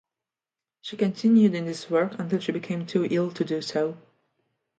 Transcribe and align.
She 0.81 0.97
continued 0.97 1.53
in 1.53 1.65
this 1.65 1.87
work 1.87 2.17
until 2.17 2.39
she 2.39 2.51
became 2.51 2.87
too 2.87 3.07
ill 3.11 3.29
to 3.33 3.45
do 3.45 3.61
so. 3.61 3.99